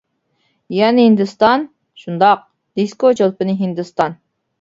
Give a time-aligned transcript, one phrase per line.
[0.75, 1.65] -يەنە ھىندىستان؟
[2.03, 2.41] -شۇنداق!
[2.81, 4.17] «دىسكو چولپىنى» ھىندىستان!